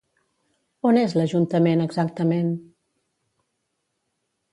[0.91, 2.49] On és l'Ajuntament exactament?